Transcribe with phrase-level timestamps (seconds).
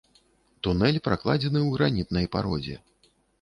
[0.67, 2.81] Тунэль пракладзены ў гранітнай пародзе.